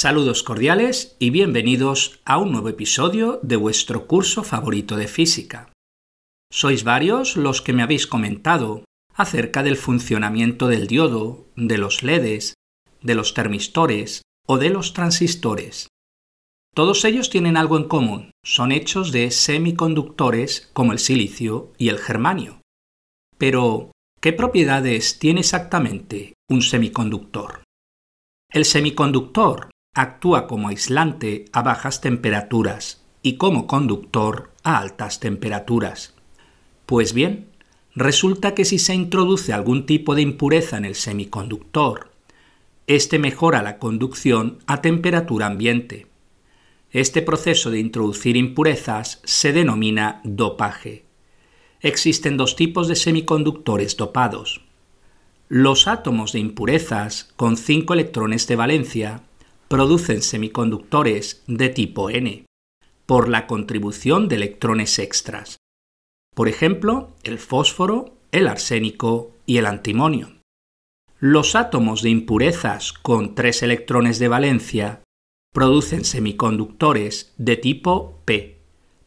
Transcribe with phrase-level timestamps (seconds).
[0.00, 5.72] Saludos cordiales y bienvenidos a un nuevo episodio de vuestro curso favorito de física.
[6.52, 12.54] Sois varios los que me habéis comentado acerca del funcionamiento del diodo, de los LEDs,
[13.02, 15.88] de los termistores o de los transistores.
[16.76, 21.98] Todos ellos tienen algo en común, son hechos de semiconductores como el silicio y el
[21.98, 22.60] germanio.
[23.36, 23.90] Pero,
[24.20, 27.64] ¿qué propiedades tiene exactamente un semiconductor?
[28.52, 36.14] El semiconductor actúa como aislante a bajas temperaturas y como conductor a altas temperaturas.
[36.86, 37.48] Pues bien,
[37.96, 42.12] resulta que si se introduce algún tipo de impureza en el semiconductor,
[42.86, 46.06] este mejora la conducción a temperatura ambiente.
[46.92, 51.04] Este proceso de introducir impurezas se denomina dopaje.
[51.80, 54.62] Existen dos tipos de semiconductores dopados.
[55.48, 59.22] Los átomos de impurezas con 5 electrones de valencia
[59.68, 62.46] producen semiconductores de tipo N
[63.04, 65.58] por la contribución de electrones extras.
[66.34, 70.32] Por ejemplo, el fósforo, el arsénico y el antimonio.
[71.20, 75.02] Los átomos de impurezas con tres electrones de valencia
[75.52, 78.58] producen semiconductores de tipo P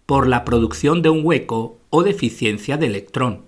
[0.06, 3.46] por la producción de un hueco o deficiencia de electrón.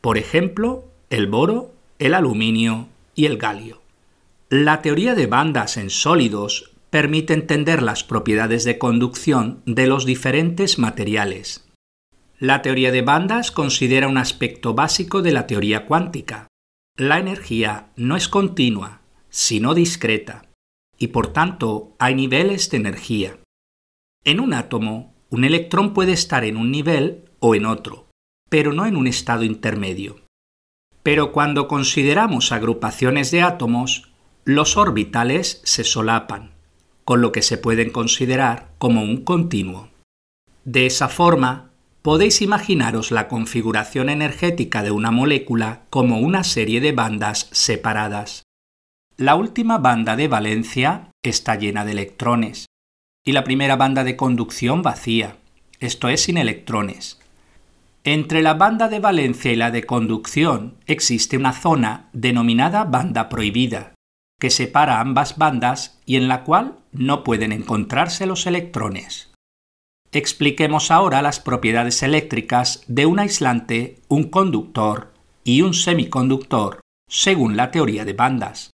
[0.00, 3.80] Por ejemplo, el boro, el aluminio y el galio.
[4.50, 10.78] La teoría de bandas en sólidos permite entender las propiedades de conducción de los diferentes
[10.78, 11.68] materiales.
[12.38, 16.46] La teoría de bandas considera un aspecto básico de la teoría cuántica.
[16.96, 20.46] La energía no es continua, sino discreta,
[20.96, 23.38] y por tanto hay niveles de energía.
[24.24, 28.08] En un átomo, un electrón puede estar en un nivel o en otro,
[28.48, 30.22] pero no en un estado intermedio.
[31.02, 34.08] Pero cuando consideramos agrupaciones de átomos,
[34.48, 36.52] los orbitales se solapan,
[37.04, 39.90] con lo que se pueden considerar como un continuo.
[40.64, 41.68] De esa forma,
[42.00, 48.44] podéis imaginaros la configuración energética de una molécula como una serie de bandas separadas.
[49.18, 52.64] La última banda de valencia está llena de electrones
[53.26, 55.36] y la primera banda de conducción vacía,
[55.78, 57.20] esto es sin electrones.
[58.02, 63.92] Entre la banda de valencia y la de conducción existe una zona denominada banda prohibida,
[64.38, 69.32] que separa ambas bandas y en la cual no pueden encontrarse los electrones.
[70.12, 75.12] Expliquemos ahora las propiedades eléctricas de un aislante, un conductor
[75.44, 78.70] y un semiconductor según la teoría de bandas.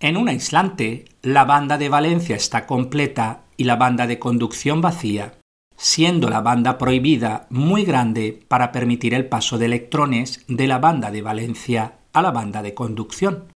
[0.00, 5.34] En un aislante, la banda de valencia está completa y la banda de conducción vacía,
[5.76, 11.10] siendo la banda prohibida muy grande para permitir el paso de electrones de la banda
[11.10, 13.52] de valencia a la banda de conducción.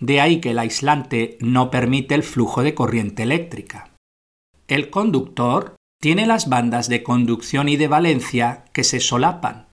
[0.00, 3.90] De ahí que el aislante no permite el flujo de corriente eléctrica.
[4.68, 9.66] El conductor tiene las bandas de conducción y de valencia que se solapan.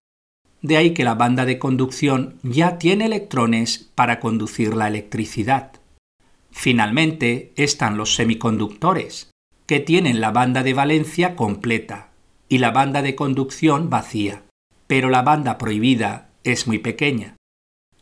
[0.62, 5.74] De ahí que la banda de conducción ya tiene electrones para conducir la electricidad.
[6.52, 9.32] Finalmente están los semiconductores,
[9.66, 12.09] que tienen la banda de valencia completa
[12.50, 14.44] y la banda de conducción vacía,
[14.88, 17.35] pero la banda prohibida es muy pequeña.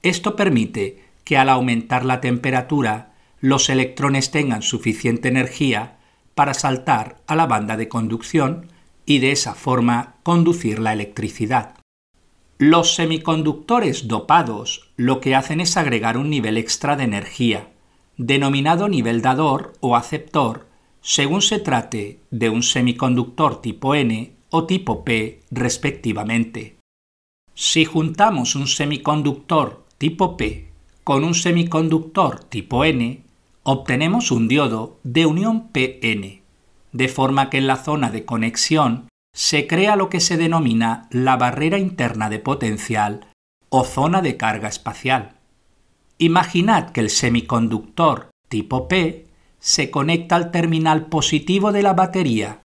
[0.01, 5.97] Esto permite que al aumentar la temperatura los electrones tengan suficiente energía
[6.35, 8.67] para saltar a la banda de conducción
[9.05, 11.75] y de esa forma conducir la electricidad.
[12.57, 17.69] Los semiconductores dopados lo que hacen es agregar un nivel extra de energía,
[18.17, 20.67] denominado nivel dador o aceptor
[21.01, 26.77] según se trate de un semiconductor tipo N o tipo P respectivamente.
[27.55, 30.69] Si juntamos un semiconductor tipo P
[31.03, 33.23] con un semiconductor tipo N,
[33.63, 36.41] obtenemos un diodo de unión PN,
[36.91, 41.37] de forma que en la zona de conexión se crea lo que se denomina la
[41.37, 43.27] barrera interna de potencial
[43.69, 45.37] o zona de carga espacial.
[46.17, 49.27] Imaginad que el semiconductor tipo P
[49.61, 52.61] se conecta al terminal positivo de la batería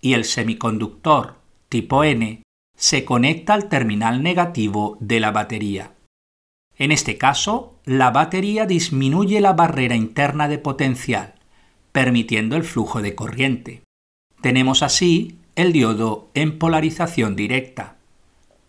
[0.00, 1.36] y el semiconductor
[1.68, 2.42] tipo N
[2.76, 5.94] se conecta al terminal negativo de la batería.
[6.76, 11.34] En este caso, la batería disminuye la barrera interna de potencial,
[11.92, 13.82] permitiendo el flujo de corriente.
[14.40, 17.96] Tenemos así el diodo en polarización directa.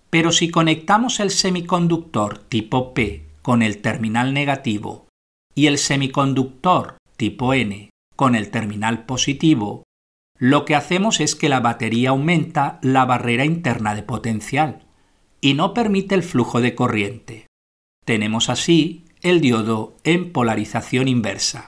[0.09, 5.07] Pero si conectamos el semiconductor tipo P con el terminal negativo
[5.55, 9.83] y el semiconductor tipo N con el terminal positivo,
[10.39, 14.87] lo que hacemos es que la batería aumenta la barrera interna de potencial
[15.39, 17.45] y no permite el flujo de corriente.
[18.07, 21.67] Tenemos así el diodo en polarización inversa.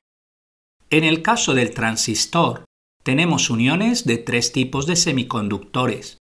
[0.90, 2.66] En el caso del transistor,
[3.04, 6.18] tenemos uniones de tres tipos de semiconductores,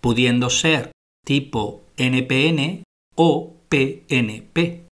[0.00, 0.92] pudiendo ser
[1.24, 2.84] tipo NPN
[3.16, 4.85] o PNP.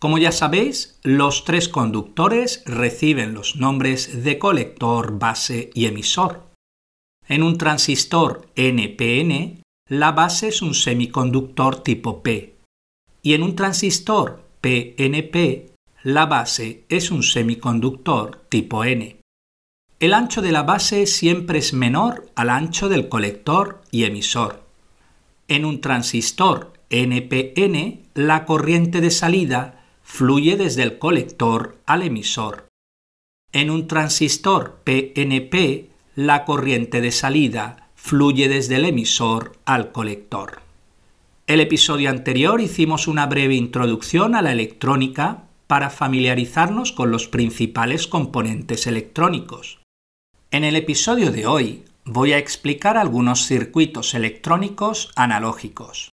[0.00, 6.42] Como ya sabéis, los tres conductores reciben los nombres de colector, base y emisor.
[7.28, 12.56] En un transistor NPN, la base es un semiconductor tipo P,
[13.22, 19.18] y en un transistor PNP, la base es un semiconductor tipo N.
[19.98, 24.62] El ancho de la base siempre es menor al ancho del colector y emisor.
[25.46, 29.79] En un transistor NPN, la corriente de salida
[30.10, 32.66] fluye desde el colector al emisor.
[33.52, 40.62] En un transistor PNP, la corriente de salida fluye desde el emisor al colector.
[41.46, 48.08] El episodio anterior hicimos una breve introducción a la electrónica para familiarizarnos con los principales
[48.08, 49.78] componentes electrónicos.
[50.50, 56.10] En el episodio de hoy voy a explicar algunos circuitos electrónicos analógicos.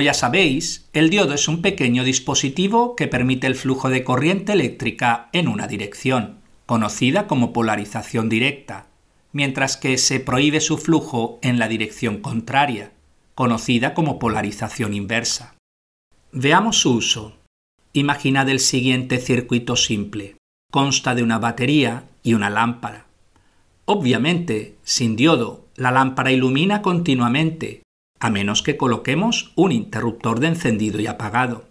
[0.00, 4.54] Como ya sabéis, el diodo es un pequeño dispositivo que permite el flujo de corriente
[4.54, 8.86] eléctrica en una dirección, conocida como polarización directa,
[9.32, 12.92] mientras que se prohíbe su flujo en la dirección contraria,
[13.34, 15.54] conocida como polarización inversa.
[16.32, 17.36] Veamos su uso.
[17.92, 20.36] Imaginad el siguiente circuito simple.
[20.72, 23.04] Consta de una batería y una lámpara.
[23.84, 27.82] Obviamente, sin diodo, la lámpara ilumina continuamente,
[28.20, 31.64] a menos que coloquemos un interruptor de encendido y apagado.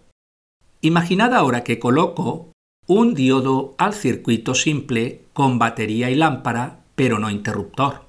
[0.80, 2.52] Imaginad ahora que coloco
[2.86, 8.08] un diodo al circuito simple con batería y lámpara, pero no interruptor.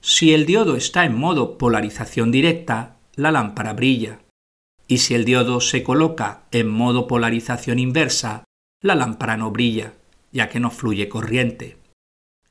[0.00, 4.20] Si el diodo está en modo polarización directa, la lámpara brilla.
[4.86, 8.44] Y si el diodo se coloca en modo polarización inversa,
[8.80, 9.94] la lámpara no brilla,
[10.30, 11.76] ya que no fluye corriente.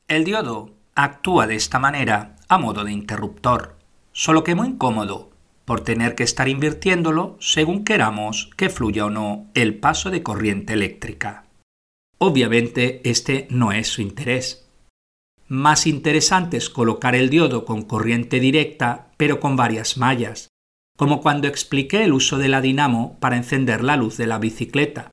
[0.09, 3.74] El diodo actúa de esta manera a modo de interruptor
[4.15, 5.29] solo que muy incómodo,
[5.65, 10.73] por tener que estar invirtiéndolo según queramos que fluya o no el paso de corriente
[10.73, 11.43] eléctrica.
[12.17, 14.69] Obviamente este no es su interés.
[15.47, 20.47] Más interesante es colocar el diodo con corriente directa pero con varias mallas,
[20.97, 25.11] como cuando expliqué el uso de la dinamo para encender la luz de la bicicleta.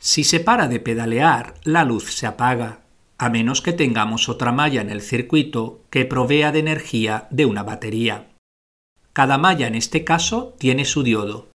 [0.00, 2.83] Si se para de pedalear, la luz se apaga,
[3.24, 7.62] a menos que tengamos otra malla en el circuito que provea de energía de una
[7.62, 8.28] batería.
[9.14, 11.48] Cada malla en este caso tiene su diodo.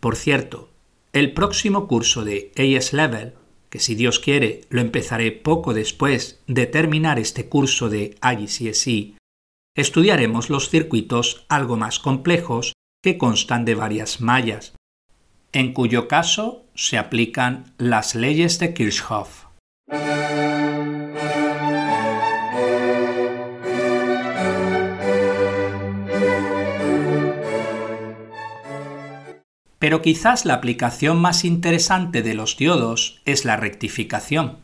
[0.00, 0.68] Por cierto,
[1.14, 3.32] el próximo curso de AS Level,
[3.70, 9.14] que si Dios quiere lo empezaré poco después de terminar este curso de IGCSE,
[9.74, 14.74] estudiaremos los circuitos algo más complejos que constan de varias mallas,
[15.52, 19.51] en cuyo caso se aplican las leyes de Kirchhoff.
[29.82, 34.58] Pero quizás la aplicación más interesante de los diodos es la rectificación.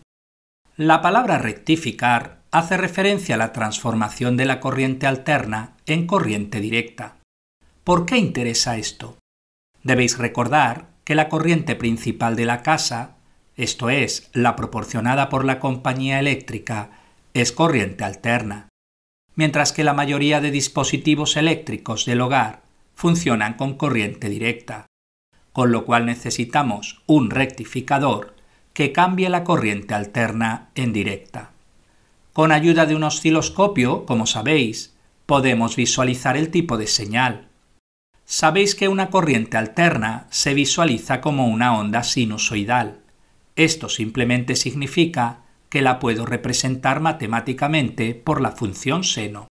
[0.77, 7.17] La palabra rectificar hace referencia a la transformación de la corriente alterna en corriente directa.
[7.83, 9.19] ¿Por qué interesa esto?
[9.83, 13.17] Debéis recordar que la corriente principal de la casa,
[13.59, 16.91] esto es, la proporcionada por la compañía eléctrica,
[17.35, 18.69] es corriente alterna,
[19.35, 22.62] mientras que la mayoría de dispositivos eléctricos del hogar
[22.95, 24.88] funcionan con corriente directa
[25.59, 28.37] con lo cual necesitamos un rectificador
[28.75, 31.50] que cambie la corriente alterna en directa.
[32.33, 34.95] Con ayuda de un osciloscopio, como sabéis,
[35.27, 37.49] podemos visualizar el tipo de señal.
[38.25, 43.00] Sabéis que una corriente alterna se visualiza como una onda sinusoidal.
[43.59, 49.49] Esto simplemente significa que la puedo representar matemáticamente por la función seno,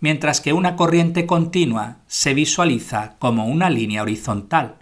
[0.00, 4.76] mientras que una corriente continua se visualiza como una línea horizontal,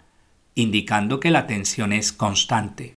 [0.53, 2.93] indicando que la tensión es constante.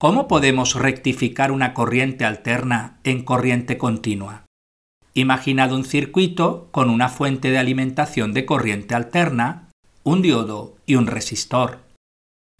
[0.00, 4.44] ¿Cómo podemos rectificar una corriente alterna en corriente continua?
[5.14, 9.68] Imaginad un circuito con una fuente de alimentación de corriente alterna,
[10.02, 11.89] un diodo y un resistor.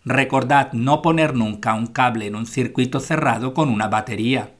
[0.04, 4.58] Recordad no poner nunca un cable en un circuito cerrado con una batería,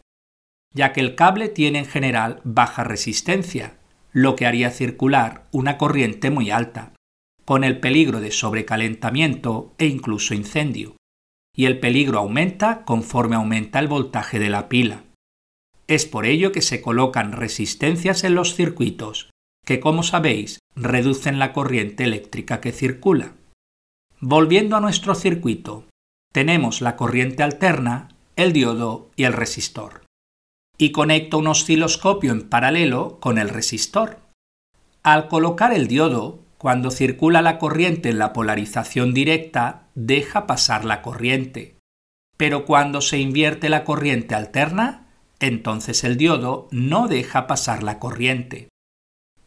[0.74, 3.78] ya que el cable tiene en general baja resistencia,
[4.12, 6.92] lo que haría circular una corriente muy alta
[7.44, 10.94] con el peligro de sobrecalentamiento e incluso incendio,
[11.52, 15.02] y el peligro aumenta conforme aumenta el voltaje de la pila.
[15.88, 19.30] Es por ello que se colocan resistencias en los circuitos,
[19.66, 23.32] que como sabéis reducen la corriente eléctrica que circula.
[24.22, 25.86] Volviendo a nuestro circuito,
[26.30, 30.02] tenemos la corriente alterna, el diodo y el resistor.
[30.76, 34.18] Y conecto un osciloscopio en paralelo con el resistor.
[35.02, 41.00] Al colocar el diodo, cuando circula la corriente en la polarización directa, deja pasar la
[41.00, 41.78] corriente.
[42.36, 45.06] Pero cuando se invierte la corriente alterna,
[45.38, 48.68] entonces el diodo no deja pasar la corriente.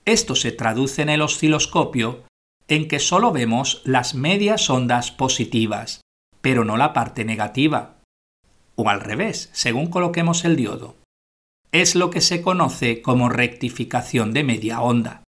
[0.05, 2.23] Esto se traduce en el osciloscopio
[2.67, 6.01] en que solo vemos las medias ondas positivas,
[6.41, 7.97] pero no la parte negativa.
[8.75, 10.95] O al revés, según coloquemos el diodo.
[11.71, 15.23] Es lo que se conoce como rectificación de media onda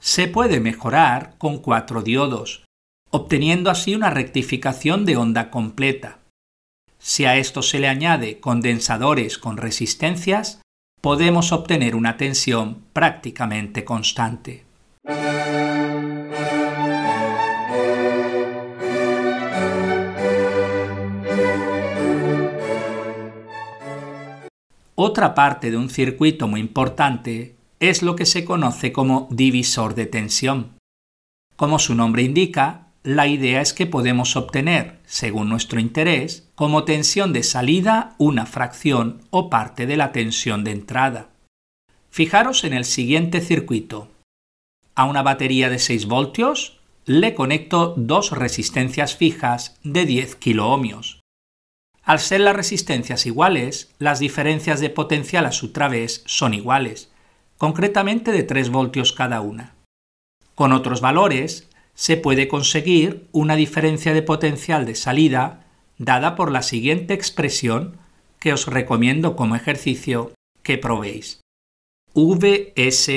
[0.00, 2.64] se puede mejorar con cuatro diodos,
[3.10, 6.18] obteniendo así una rectificación de onda completa.
[6.98, 10.62] Si a esto se le añade condensadores con resistencias,
[11.00, 14.64] podemos obtener una tensión prácticamente constante.
[25.02, 30.04] Otra parte de un circuito muy importante es lo que se conoce como divisor de
[30.04, 30.76] tensión.
[31.56, 37.32] Como su nombre indica, la idea es que podemos obtener, según nuestro interés, como tensión
[37.32, 41.30] de salida una fracción o parte de la tensión de entrada.
[42.10, 44.08] Fijaros en el siguiente circuito.
[44.94, 51.19] A una batería de 6 voltios le conecto dos resistencias fijas de 10 kiloohmios.
[52.02, 57.10] Al ser las resistencias iguales, las diferencias de potencial a su través son iguales,
[57.58, 59.74] concretamente de 3 voltios cada una.
[60.54, 65.66] Con otros valores se puede conseguir una diferencia de potencial de salida
[65.98, 67.98] dada por la siguiente expresión
[68.38, 71.40] que os recomiendo como ejercicio que probéis.
[72.14, 73.10] Vs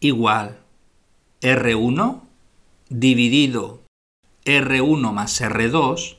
[0.00, 0.58] igual
[1.42, 2.22] R1
[2.88, 3.82] dividido
[4.44, 6.16] R1 más R2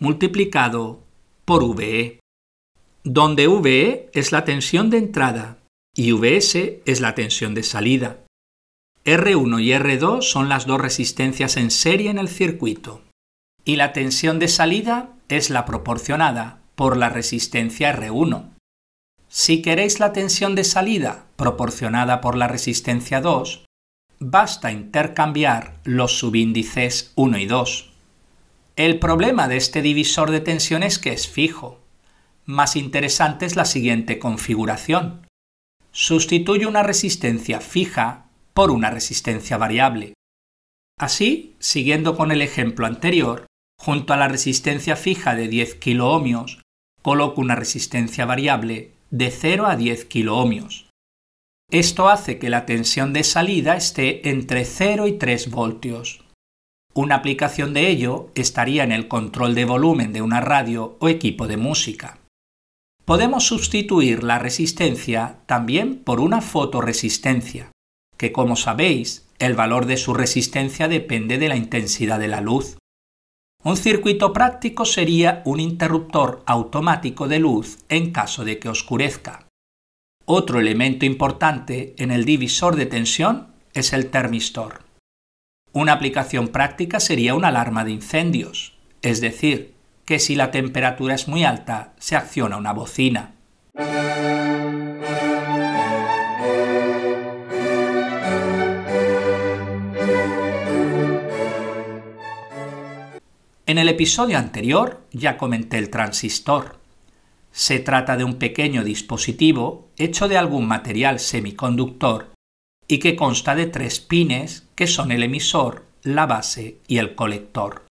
[0.00, 1.00] multiplicado
[1.48, 2.20] por VE,
[3.04, 5.56] donde VE es la tensión de entrada
[5.96, 8.18] y Vs es la tensión de salida.
[9.06, 13.00] R1 y R2 son las dos resistencias en serie en el circuito.
[13.64, 18.50] Y la tensión de salida es la proporcionada por la resistencia R1.
[19.30, 23.64] Si queréis la tensión de salida proporcionada por la resistencia 2,
[24.18, 27.87] basta intercambiar los subíndices 1 y 2.
[28.78, 31.80] El problema de este divisor de tensión es que es fijo.
[32.44, 35.26] Más interesante es la siguiente configuración
[35.90, 40.14] sustituye una resistencia fija por una resistencia variable.
[40.96, 43.46] Así, siguiendo con el ejemplo anterior,
[43.80, 46.62] junto a la resistencia fija de 10 kiloohmios,
[47.02, 50.88] coloco una resistencia variable de 0 a 10 kiloohmios.
[51.68, 56.27] Esto hace que la tensión de salida esté entre 0 y 3 voltios.
[56.98, 61.46] Una aplicación de ello estaría en el control de volumen de una radio o equipo
[61.46, 62.18] de música.
[63.04, 67.70] Podemos sustituir la resistencia también por una fotoresistencia,
[68.16, 72.78] que como sabéis, el valor de su resistencia depende de la intensidad de la luz.
[73.62, 79.46] Un circuito práctico sería un interruptor automático de luz en caso de que oscurezca.
[80.24, 84.87] Otro elemento importante en el divisor de tensión es el termistor.
[85.72, 91.28] Una aplicación práctica sería una alarma de incendios, es decir, que si la temperatura es
[91.28, 93.34] muy alta se acciona una bocina.
[103.66, 106.78] En el episodio anterior ya comenté el transistor.
[107.52, 112.37] Se trata de un pequeño dispositivo hecho de algún material semiconductor
[112.88, 117.86] y que consta de tres pines que son el emisor, la base y el colector.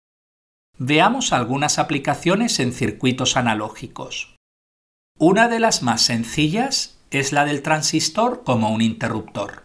[0.78, 4.36] Veamos algunas aplicaciones en circuitos analógicos.
[5.18, 9.64] Una de las más sencillas es la del transistor como un interruptor.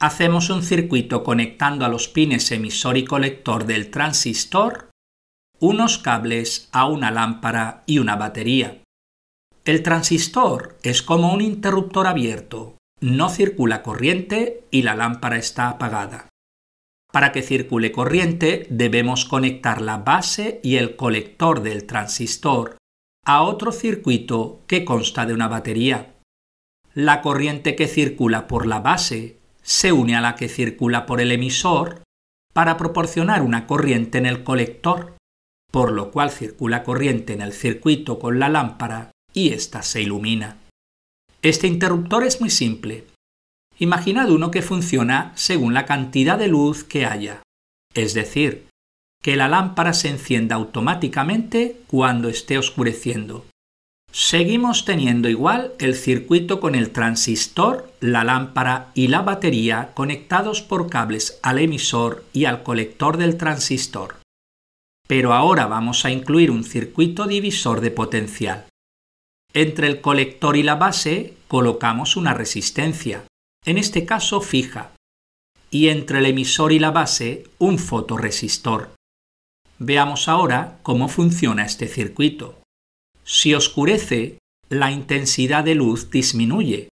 [0.00, 4.90] Hacemos un circuito conectando a los pines emisor y colector del transistor
[5.60, 8.80] unos cables a una lámpara y una batería.
[9.64, 16.28] El transistor es como un interruptor abierto, no circula corriente y la lámpara está apagada.
[17.12, 22.76] Para que circule corriente debemos conectar la base y el colector del transistor
[23.24, 26.14] a otro circuito que consta de una batería.
[26.94, 31.32] La corriente que circula por la base se une a la que circula por el
[31.32, 32.02] emisor
[32.52, 35.16] para proporcionar una corriente en el colector,
[35.70, 40.56] por lo cual circula corriente en el circuito con la lámpara y ésta se ilumina.
[41.42, 43.04] Este interruptor es muy simple.
[43.78, 47.42] Imaginad uno que funciona según la cantidad de luz que haya,
[47.94, 48.66] es decir,
[49.22, 53.46] que la lámpara se encienda automáticamente cuando esté oscureciendo.
[54.10, 60.90] Seguimos teniendo igual el circuito con el transistor, la lámpara y la batería conectados por
[60.90, 64.16] cables al emisor y al colector del transistor.
[65.06, 68.66] Pero ahora vamos a incluir un circuito divisor de potencial.
[69.54, 73.24] Entre el colector y la base colocamos una resistencia,
[73.64, 74.92] en este caso fija,
[75.70, 78.90] y entre el emisor y la base un fotoresistor.
[79.78, 82.60] Veamos ahora cómo funciona este circuito.
[83.24, 84.38] Si oscurece,
[84.68, 86.88] la intensidad de luz disminuye,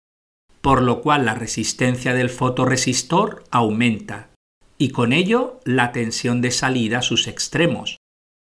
[0.61, 4.29] por lo cual la resistencia del fotoresistor aumenta
[4.77, 7.97] y con ello la tensión de salida a sus extremos,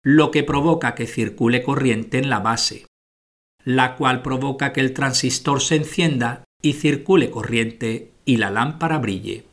[0.02, 2.86] lo que provoca que circule corriente en la base,
[3.64, 9.46] la cual provoca que el transistor se encienda y circule corriente y la lámpara brille.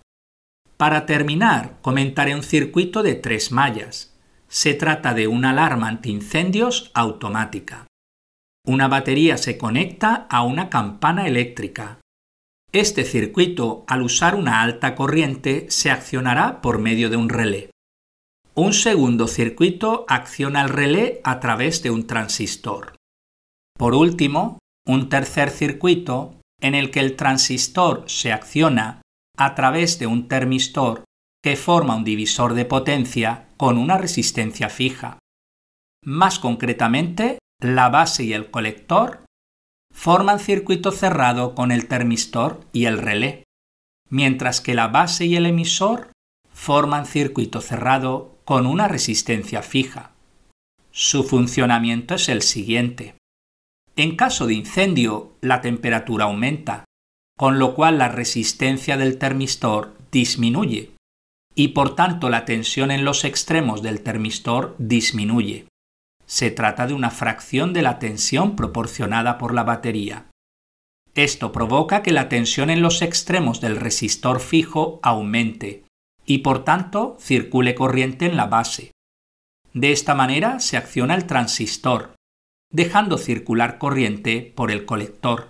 [0.77, 4.15] Para terminar, comentaré un circuito de tres mallas,
[4.47, 7.87] se trata de una alarma antiincendios automática.
[8.65, 11.99] Una batería se conecta a una campana eléctrica.
[12.73, 17.71] Este circuito, al usar una alta corriente, se accionará por medio de un relé.
[18.55, 22.96] Un segundo circuito acciona el relé a través de un transistor.
[23.77, 29.01] Por último, un tercer circuito en el que el transistor se acciona
[29.37, 31.03] a través de un termistor
[31.43, 35.19] que forma un divisor de potencia con una resistencia fija.
[36.03, 39.23] Más concretamente, la base y el colector
[39.93, 43.43] forman circuito cerrado con el termistor y el relé,
[44.09, 46.11] mientras que la base y el emisor
[46.51, 50.11] forman circuito cerrado con una resistencia fija.
[50.91, 53.16] Su funcionamiento es el siguiente.
[53.97, 56.85] En caso de incendio, la temperatura aumenta,
[57.35, 60.91] con lo cual la resistencia del termistor disminuye
[61.55, 65.65] y por tanto la tensión en los extremos del termistor disminuye.
[66.27, 70.27] Se trata de una fracción de la tensión proporcionada por la batería.
[71.15, 75.85] Esto provoca que la tensión en los extremos del resistor fijo aumente
[76.27, 78.91] y por tanto circule corriente en la base.
[79.73, 82.13] De esta manera se acciona el transistor,
[82.71, 85.49] dejando circular corriente por el colector,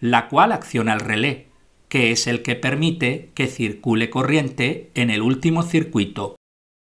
[0.00, 1.48] la cual acciona el relé,
[1.88, 6.36] que es el que permite que circule corriente en el último circuito,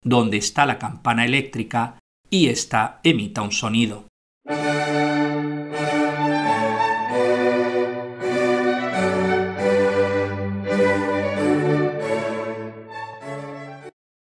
[0.05, 1.99] donde está la campana eléctrica
[2.31, 4.07] y ésta emita un sonido.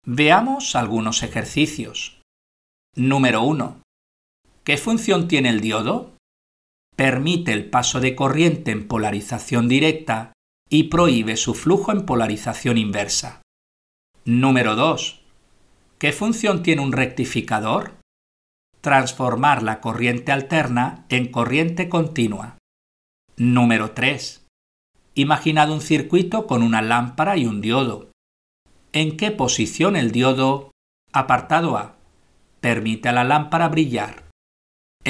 [0.05, 2.19] Veamos algunos ejercicios.
[2.95, 3.82] Número 1.
[4.69, 6.15] ¿Qué función tiene el diodo?
[6.95, 10.34] Permite el paso de corriente en polarización directa
[10.69, 13.41] y prohíbe su flujo en polarización inversa.
[14.25, 15.21] Número 2.
[15.97, 17.95] ¿Qué función tiene un rectificador?
[18.79, 22.60] Transformar la corriente alterna en corriente continua.
[23.38, 24.45] Número 3.
[25.15, 28.12] Imaginad un circuito con una lámpara y un diodo.
[28.93, 30.69] ¿En qué posición el diodo,
[31.12, 31.95] apartado A,
[32.62, 34.28] permite a la lámpara brillar?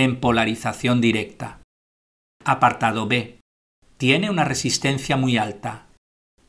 [0.02, 1.62] En polarización directa.
[2.46, 3.42] Apartado B
[3.98, 5.88] tiene una resistencia muy alta,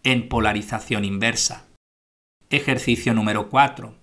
[0.05, 1.67] en polarización inversa.
[2.49, 3.97] Ejercicio número 4.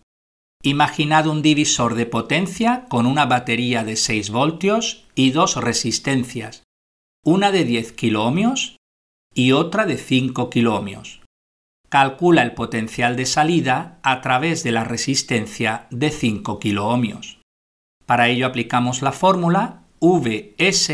[0.64, 6.64] Imaginad un divisor de potencia con una batería de 6 voltios y dos resistencias,
[7.24, 8.76] una de 10 kiloohmios
[9.34, 11.22] y otra de 5 kiloohmios.
[11.88, 17.37] Calcula el potencial de salida a través de la resistencia de 5 kiloohmios.
[18.08, 20.91] Para ello aplicamos la fórmula Vs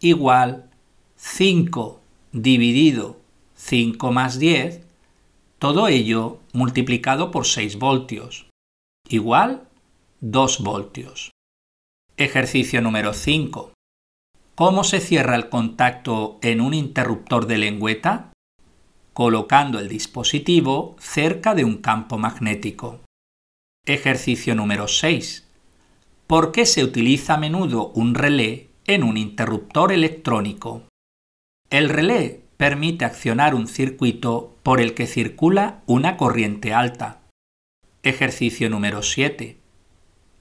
[0.00, 0.70] igual
[1.16, 2.00] 5
[2.32, 3.20] dividido
[3.54, 4.86] 5 más 10,
[5.58, 8.48] todo ello multiplicado por 6 voltios,
[9.08, 9.68] igual
[10.20, 11.32] 2 voltios.
[12.16, 13.74] Ejercicio número 5.
[14.54, 18.32] ¿Cómo se cierra el contacto en un interruptor de lengüeta?
[19.12, 23.00] Colocando el dispositivo cerca de un campo magnético.
[23.84, 25.47] Ejercicio número 6.
[26.28, 30.82] ¿Por qué se utiliza a menudo un relé en un interruptor electrónico?
[31.70, 37.22] El relé permite accionar un circuito por el que circula una corriente alta.
[38.02, 39.58] Ejercicio número 7.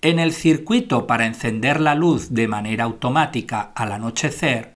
[0.02, 4.74] En el circuito para encender la luz de manera automática al anochecer,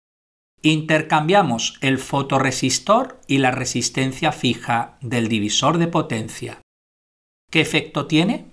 [0.62, 6.62] intercambiamos el fotoresistor y la resistencia fija del divisor de potencia.
[7.52, 8.45] ¿Qué efecto tiene?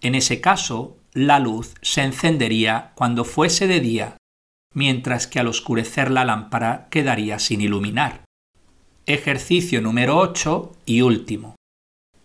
[0.00, 4.16] En ese caso, la luz se encendería cuando fuese de día,
[4.72, 8.22] mientras que al oscurecer la lámpara quedaría sin iluminar.
[9.04, 11.56] Ejercicio número 8 y último.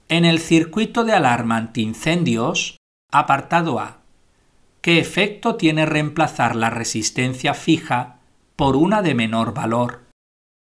[0.09, 2.77] En el circuito de alarma antiincendios,
[3.11, 4.01] apartado A.
[4.81, 8.19] ¿Qué efecto tiene reemplazar la resistencia fija
[8.55, 10.03] por una de menor valor?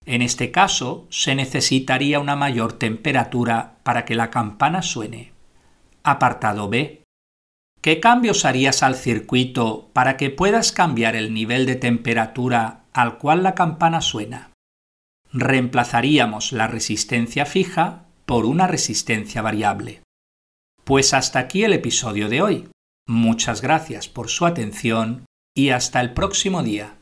[0.06, 5.32] En este caso, se necesitaría una mayor temperatura para que la campana suene.
[6.04, 7.03] Apartado B.
[7.84, 13.44] ¿Qué cambios harías al circuito para que puedas cambiar el nivel de temperatura al cual
[13.44, 14.54] la campana suena?
[15.34, 20.02] Reemplazaríamos la resistencia fija por una resistencia variable.
[20.86, 22.70] Pues hasta aquí el episodio de hoy.
[23.06, 26.96] Muchas gracias por su atención y hasta el próximo día.